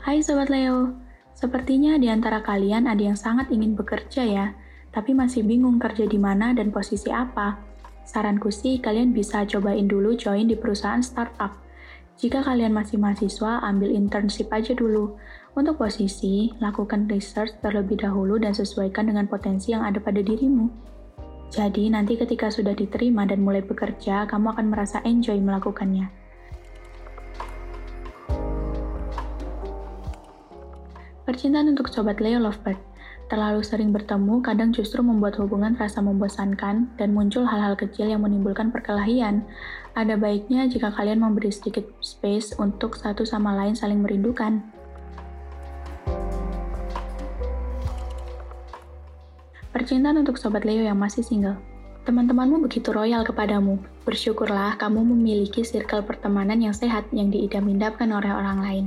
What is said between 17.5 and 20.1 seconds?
terlebih dahulu dan sesuaikan dengan potensi yang ada